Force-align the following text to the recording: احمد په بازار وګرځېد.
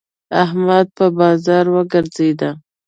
احمد 0.43 0.87
په 0.97 1.05
بازار 1.19 1.65
وګرځېد. 1.75 2.39